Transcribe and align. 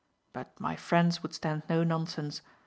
But 0.33 0.59
my 0.59 0.75
friends 0.75 1.21
would 1.21 1.35
stand 1.35 1.61
no 1.69 1.83
nonsense. 1.83 2.41